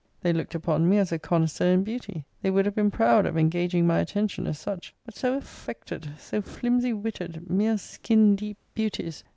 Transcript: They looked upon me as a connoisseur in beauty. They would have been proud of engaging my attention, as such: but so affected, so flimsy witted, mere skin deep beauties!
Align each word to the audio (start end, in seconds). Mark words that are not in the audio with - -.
They 0.23 0.33
looked 0.33 0.55
upon 0.55 0.89
me 0.89 0.97
as 0.97 1.11
a 1.11 1.19
connoisseur 1.19 1.73
in 1.73 1.83
beauty. 1.83 2.25
They 2.41 2.49
would 2.49 2.65
have 2.65 2.73
been 2.73 2.89
proud 2.89 3.27
of 3.27 3.37
engaging 3.37 3.85
my 3.85 3.99
attention, 3.99 4.47
as 4.47 4.57
such: 4.57 4.95
but 5.05 5.15
so 5.15 5.37
affected, 5.37 6.09
so 6.17 6.41
flimsy 6.41 6.91
witted, 6.91 7.47
mere 7.47 7.77
skin 7.77 8.35
deep 8.35 8.57
beauties! 8.73 9.23